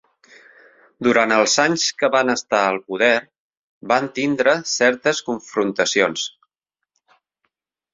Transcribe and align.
Durant 1.07 1.33
els 1.35 1.57
anys 1.65 1.83
que 1.99 2.09
van 2.15 2.33
estar 2.35 2.63
al 2.71 2.81
poder, 2.89 3.11
van 3.95 4.11
tindre 4.19 4.59
certes 4.75 5.25
confrontacions. 5.33 6.31